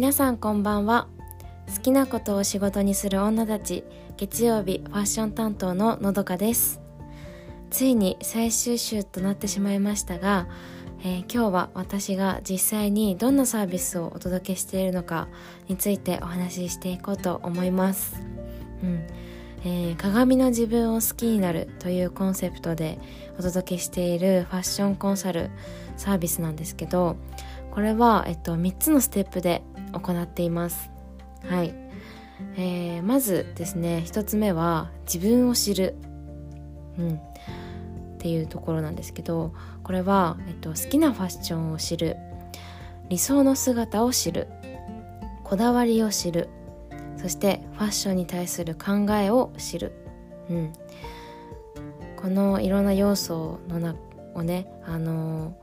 [0.00, 1.08] 皆さんこんばんは。
[1.76, 3.84] 好きなことを仕事にする女たち
[4.16, 6.80] 月曜日ファッション担当ののどかです。
[7.68, 10.48] ついに最終週となってしまいましたが、
[11.00, 15.28] えー、今日は私が実際にどんなサービスをお届けしているのか
[15.68, 18.22] についてお話ししていこうと思います、
[18.82, 19.06] うん。
[19.66, 22.98] えー、鏡の自分を好きになるというコンセプトで
[23.38, 25.50] お届けしているファッションコンサル
[25.98, 27.18] サービスなんですけど
[27.70, 29.62] これは、えっと、3つのステップで
[29.92, 30.90] 行っています。
[31.44, 31.74] はい、
[32.56, 35.94] えー、まずですね1つ目は自分を知る、
[36.98, 37.18] うん、っ
[38.18, 42.16] ていうところなんですけどこれは、えっと、好きなファッションを知る。
[43.08, 44.46] 理想の姿を知る。
[45.42, 46.48] こだわりを知る。
[47.20, 49.92] そしてファッションに対する考えを知る、
[50.48, 50.72] うん、
[52.16, 53.94] このいろんな要素のな
[54.34, 55.54] をね、あの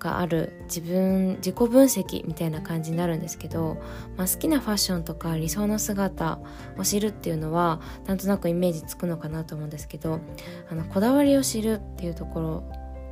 [0.00, 3.80] がある自分自己分析みたいな感じになるんですけど、
[4.16, 6.40] まあ、好きなファッションとか理想の姿
[6.76, 10.20] を知るっていうのはなんとなくイメージつくのかなと思うんですけど
[10.68, 12.64] あのこだわりを知るっていうところ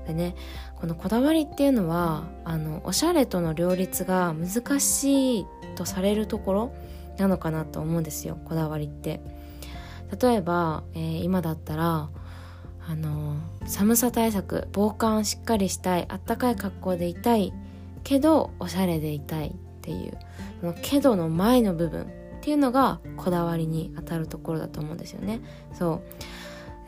[0.06, 0.34] でね
[0.76, 6.74] このこだわりっていうのはあのおしゃれとの両立が難しいとされるところ
[7.18, 9.20] なのかなと思うんですよこだわりって。
[10.22, 12.08] 例えば、えー、今だったら
[12.88, 13.36] あの
[13.66, 17.52] 寒さ対策防寒しっかりしたいあったかい格好でいたい
[18.02, 20.16] けどおしゃれでいたいっていう
[20.60, 22.06] そのけどの前の部分っ
[22.40, 25.40] ていうのがこだわりに当たるところだと思うんですよね。
[25.74, 26.00] そ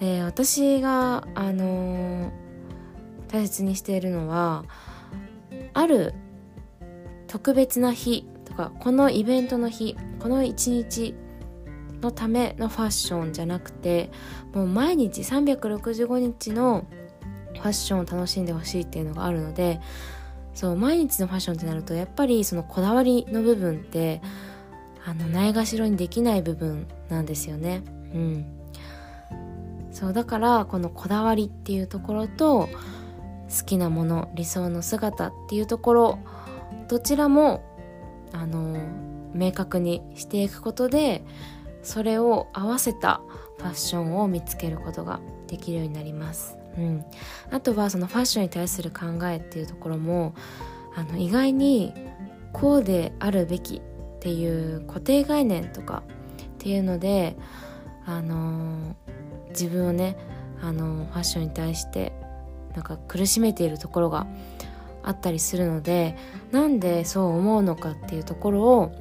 [0.01, 2.31] う、私があのー、
[3.29, 4.65] 大切にしているのは
[5.75, 6.15] ある
[7.27, 11.15] 特別な日とかこのイベントの日この一日
[12.01, 14.11] のためのファッションじゃなくて
[14.53, 16.87] もう毎日365日の
[17.55, 19.81] ファッションを楽しんでほしいっていうのがあるので
[20.55, 24.21] そう毎日のファッションってなるとやっぱりそのこだわりの部分って
[25.05, 27.83] あのないがしろにできない部分なんですよね。
[28.15, 28.47] うん、
[29.93, 32.69] そうだからこのこだわりっていうところと
[33.49, 36.19] 好きなもの理想の姿っていうところ
[36.89, 37.63] どちらも
[38.33, 38.77] あの
[39.35, 41.25] 明確にしていくことで
[41.83, 43.21] それを合わせた
[43.59, 46.57] ファッションを見つけることができるようになります。
[46.79, 47.05] うん、
[47.51, 50.35] あとはそのファッションに対する考えっていうところも
[50.95, 51.93] あの意外に
[52.53, 53.81] こうであるべきっ
[54.21, 56.03] ていう固定概念とか
[56.43, 57.37] っていうので、
[58.07, 60.17] あのー、自分をね、
[60.61, 62.13] あのー、ファッションに対して
[62.75, 64.27] なんか苦しめているところが
[65.03, 66.17] あったりするので
[66.51, 68.93] なんでそう思うのかっていうところを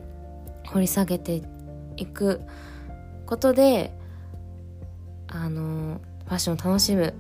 [0.68, 1.41] 掘り下げて
[1.97, 2.41] いく
[3.29, 3.95] ことで
[5.28, 7.13] あのファッションを楽しむ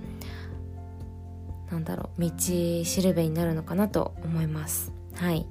[1.71, 4.91] なんだろう道しるべになるのかなと思います。
[5.13, 5.45] はい。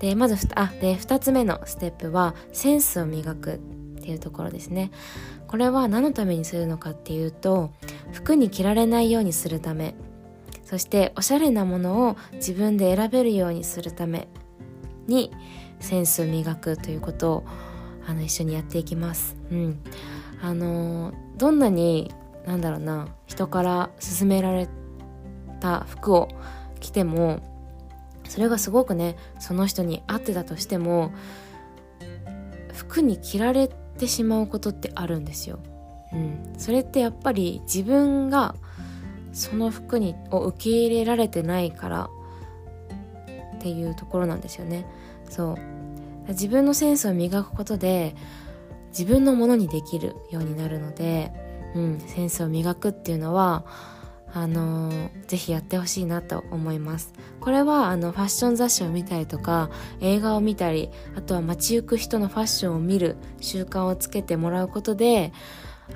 [0.00, 3.58] でまずあで2つ目のステップはセンスを磨くっ
[4.00, 4.90] ていうところですね。
[5.46, 7.70] これは何のためにするのかっていうと
[8.12, 9.94] 服に着られないようにするため。
[10.64, 14.28] そしておしゃれなものを自分で選べるようにするため
[15.06, 15.32] に
[15.80, 17.44] センスを磨くということを
[18.08, 19.36] あの一緒にやっていきます。
[19.52, 19.80] うん、
[20.40, 22.12] あのどんなに
[22.46, 24.66] なんだろうな人から勧められ
[25.60, 26.28] た服を
[26.80, 27.40] 着ても
[28.24, 31.12] それがすごくねその人に合ってたとしても
[32.72, 35.58] 服に着られてしまうことってあるんですよ。
[36.14, 38.54] うん、それってやっぱり自分が
[39.34, 42.08] その服にを受け入れられてないから
[43.56, 44.86] っていうところなんですよね。
[45.28, 45.77] そう
[46.28, 48.14] 自分のセンスを磨くことで
[48.90, 51.32] 自分のものにできるようになるので、
[51.74, 53.64] うん、センスを磨くっていうのは
[54.34, 57.14] あのー、ぜひやってほしいなと思います。
[57.40, 65.32] これはあのファッション雑誌を見たりとか映画を見たりあとは街行く人のファッションを見る習慣をつけてもらうことで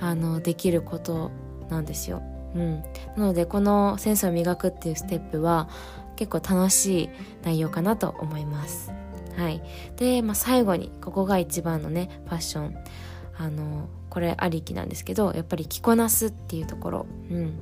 [0.00, 1.31] あのできること
[1.69, 2.22] なんですよ、
[2.54, 2.82] うん、
[3.16, 5.69] なのでこのセンスを磨くっていうステップは
[6.17, 7.11] 結構楽しい
[7.43, 9.01] 内容かなと思います。
[9.37, 9.62] はい。
[9.96, 12.76] で、まあ、最後に、ここが一番のね、ファッション。
[13.37, 17.06] あの、これありきなんですけど、やっぱり着こなすっていうところ。
[17.31, 17.58] うん。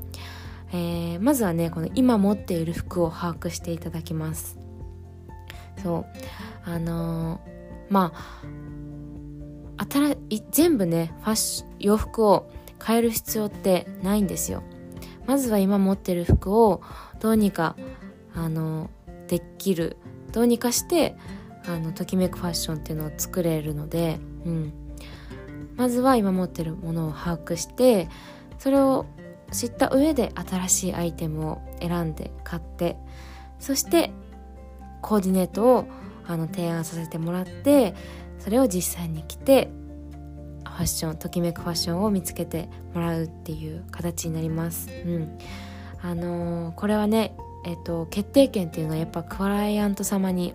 [0.73, 4.59] えー、まずはね、この今持っている服を把握していただきます。
[5.83, 6.07] そう。
[6.65, 7.41] あのー、
[7.89, 12.51] まあ、新い全部ね、ファッシ洋服を
[12.85, 14.63] 変える必要ってないんですよ。
[15.27, 16.83] まずは今持ってる服を
[17.21, 17.77] どうにか、
[18.35, 18.91] あの
[19.29, 19.97] できる。
[20.33, 21.17] どうにかして、
[21.67, 24.73] あのときめくファッションっていうのを作れるので、うん、
[25.77, 28.09] まずは今持ってるものを把握して
[28.59, 29.07] それを
[29.53, 32.97] 知った上で新しいアイテムを選んで買って
[33.59, 34.11] そして
[35.03, 35.89] コーディネートを
[36.27, 37.95] あの提案させてもらって
[38.39, 39.71] それを実際に着て
[40.65, 44.89] ファッションときめくファッションを見つけてもらうっていう形になります。
[45.05, 45.39] うん
[46.03, 47.37] あのー、これはね、
[47.67, 50.55] えっと、決定権っていうのはやっぱクライアント様に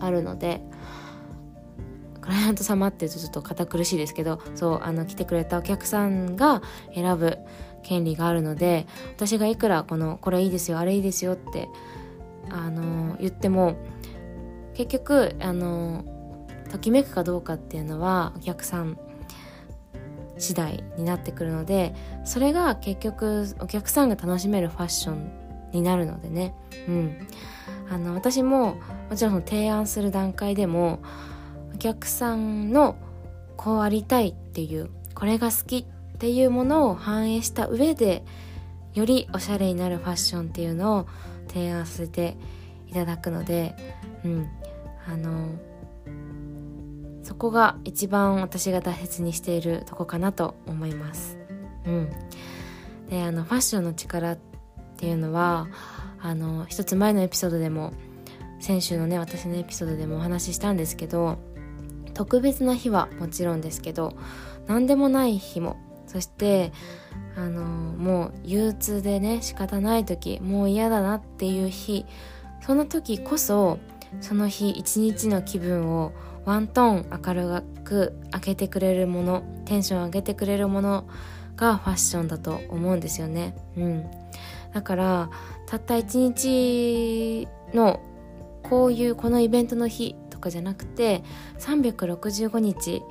[0.00, 0.60] あるので
[2.20, 6.62] クライアント様って言うとちょっと堅苦しいですけどそうあの来てくれたお客さんが
[6.94, 7.38] 選ぶ
[7.82, 8.86] 権利があるので
[9.16, 11.68] 私がいくらこのこれいいですよあれいいですよって
[12.50, 13.76] あの言っても
[14.74, 16.04] 結局あの
[16.70, 18.98] ときめくかどうかっていうのはお客さん
[20.38, 21.94] 次第になってくるので
[22.24, 25.30] それが結局お客さんが楽しめるファッション
[25.72, 26.54] になるのでね、
[26.88, 27.28] うん、
[27.90, 28.76] あの私も
[29.10, 31.02] もちろん提案する段階でも
[31.74, 32.96] お客さんの
[33.56, 38.24] こうありたいっていうこれが好きっていうものを反映した上で
[38.94, 41.06] よりおしゃれになるファッションっていうのを
[41.48, 42.36] 提案させて
[42.88, 43.74] いただくので、
[44.24, 44.48] うん、
[45.06, 45.48] あの
[47.24, 51.38] そこが一番私が大切にしているとこかなと思います。
[51.86, 52.10] うん、
[53.08, 54.38] であのファッションの力っ
[54.96, 55.68] ていうのは
[56.22, 57.92] あの一つ前のエピソードでも
[58.60, 61.38] 先週のね私のエピソードでもお話ししたんですけど
[62.14, 64.16] 特別な日はもちろんですけど
[64.66, 65.76] 何でもない日も
[66.06, 66.72] そして
[67.36, 72.04] あのもう憂鬱でね仕方ない時もう嫌だなっていう日
[72.60, 73.78] その時こそ
[74.20, 76.12] その日一日の気分を
[76.44, 81.08] ワントーン明るく開けてくれるものテンション上げてくれるもの
[81.56, 83.54] がファッションだと思うんですよね。
[83.76, 84.10] うん、
[84.72, 85.30] だから
[85.66, 88.00] たった一日の
[88.62, 91.22] こういうこのイベントの日とかじゃなくて
[91.58, 93.02] 365日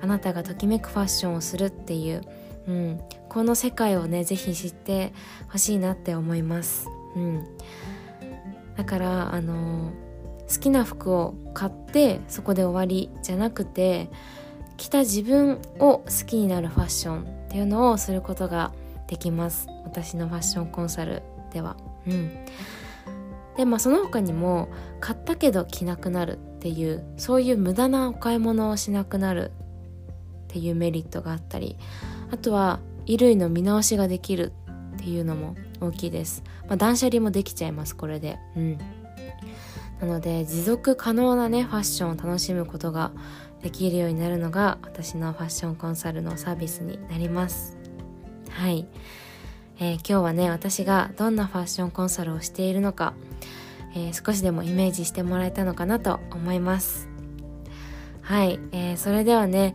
[0.00, 2.22] あなたがときめくファッションをするっていう、
[2.66, 5.12] うん、この世界をね是非知って
[5.48, 6.88] ほしいなって思います。
[7.14, 7.46] うん、
[8.76, 9.92] だからあの
[10.52, 14.10] 好きな服を買ってそこで終わりじゃなくて
[14.76, 18.72] 着た自分を好きになるファッションっていうのをすることが
[19.06, 19.68] できます
[20.02, 21.22] 私のファッションコンサル
[21.52, 21.76] では。
[22.06, 22.30] うん。
[23.56, 24.68] でまあその他にも
[25.00, 31.78] 買ったけど着なくなるっていうそういう無駄なお買い物をしなくなるっていうメリットがあったり
[32.30, 34.52] あとは衣類の見直しができる
[34.96, 38.38] っていうのも大きいです、まあ、断捨離もできちゃいますこれで。
[38.56, 38.78] うん。
[40.00, 43.12] なので持続可能なねファッションを楽しむことが
[43.62, 47.78] できるようになるのが私のファッションコンサルのサービスになります。
[48.50, 48.86] はい、
[49.78, 53.14] えー、今日はね私がどんなファッションコンサルをしているのか、
[53.94, 57.08] えー、少しでもイメージしてもらえたのかなと思います
[58.22, 59.74] はい、えー、それではね、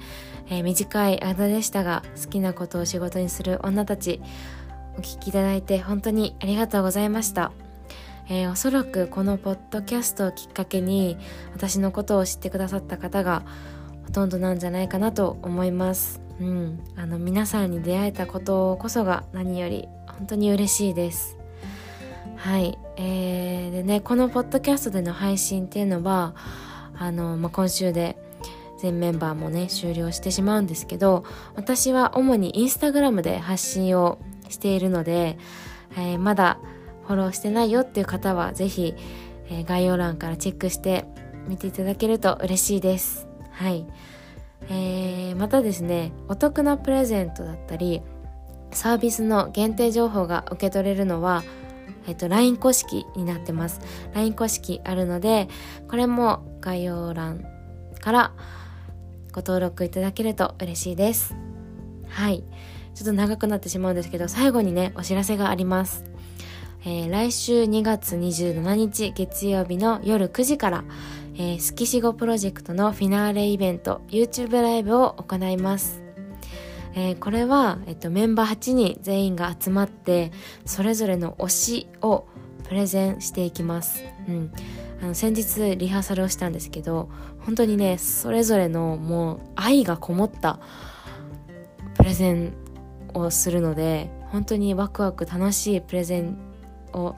[0.50, 4.22] え短い間でしたが好きなことを仕事にする女たち
[4.98, 7.52] お聴きいただいて本当にありがとうございました
[8.30, 11.18] え、おそらくこのポッドキャストをきっかけに
[11.54, 13.44] 私のことを知ってくださった方が
[14.06, 16.21] ほとんどなんじゃないかなと思います。
[16.40, 21.38] うん、あの皆さんに出会えたことこそが何より本当に嬉しいです。
[22.38, 26.34] はい、えー、でねこのポッドキャストでの配信っていうのは
[26.96, 28.18] あの、まあ、今週で
[28.80, 31.24] 全メンバーもね終了してしまうんですけど
[31.56, 34.18] 私は主にインスタグラムで発信を
[34.50, 35.38] しているので、
[35.96, 36.60] えー、まだ
[37.06, 38.96] フォローしてないよっていう方は是非、
[39.50, 41.06] えー、概要欄からチェックして
[41.48, 43.28] 見ていただけると嬉しいです。
[43.52, 43.86] はい。
[44.70, 48.02] えー、またですね、お得なプレゼントだったり、
[48.72, 51.44] サービスの限定情報が受け取れるのは、
[52.08, 53.82] えっと、LINE 公式になってます。
[54.14, 55.50] LINE 公式あるので、
[55.90, 57.46] これも概要欄
[58.00, 58.34] から
[59.32, 61.36] ご登録いただけると嬉しいです。
[62.08, 62.44] はい。
[62.94, 66.06] ちょっと長くなってしまうんですけど、最後にね、お知らせがあります。
[66.84, 70.84] えー、来週2月27日月曜日の夜9時から、
[71.42, 76.04] えー、スキシゴプロジェクトのフィナーレイベント YouTube ライブを行います。
[76.94, 80.32] えー、これは、えっと、メンバー8人全員が集まって
[80.66, 82.28] それぞれの推しを
[82.66, 84.04] プレゼンしていきます。
[84.30, 84.54] うん、
[85.02, 90.60] あの先日リハーサルをしたんですけど本当にねそれぞれのもう愛がこもった
[91.96, 92.54] プレゼン
[93.16, 96.38] をするので本当にワクワク楽しいプレゼン
[96.94, 97.16] を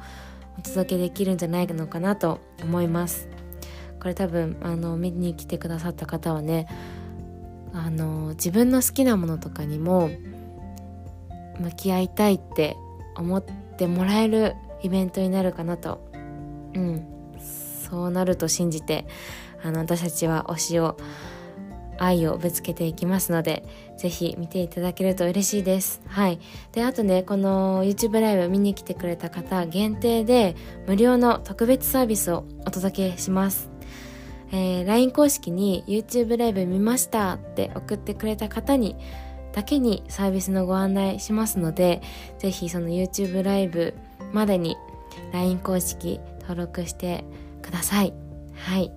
[0.57, 3.27] お届けできるんじゃないのかなと思います
[4.03, 6.67] これ多分あの見に来てくださった方はね
[7.73, 10.11] あの自分の好きなものとかにも
[11.59, 12.75] 向き合いたいって
[13.15, 16.05] 思ってもらえるイベントになるかなと
[16.75, 17.07] うん
[17.39, 19.07] そうなると信じて
[19.63, 20.97] あの私たちは推しを
[21.97, 23.63] 愛をぶつけていきますので、
[23.97, 26.01] ぜひ見ていただけると嬉しいです。
[26.07, 26.39] はい。
[26.71, 30.55] で、あとね、この YouTube ライブ見に来てくれた方限定で
[30.87, 33.72] 無料の特別サービスをお届けします。
[34.53, 38.95] えー、LINE 公式に YouTube ライブ見ましたって送ってくれた方に
[39.51, 42.01] だけにサービスのご案内しますので、
[42.37, 43.95] ぜひその YouTube ライブ
[44.31, 44.77] までに
[45.31, 47.25] LINE 公式登録して
[47.61, 48.13] ください。
[48.55, 48.91] はい。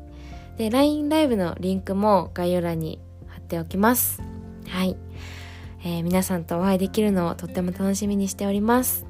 [0.59, 4.23] で、LINE ライブのリンクも概要欄に貼っておきます。
[4.69, 4.97] はい。
[5.85, 9.07] えー、皆さんとお会いできるのをとっても楽しみにしております。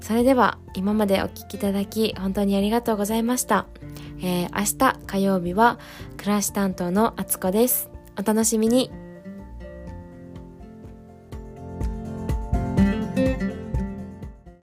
[0.00, 3.66] それでは今までお聴きいただき本当にありがとうございました。
[4.20, 5.78] えー、明日火曜日は
[6.16, 7.90] 暮らし担当のあつこです。
[8.18, 9.05] お楽しみに。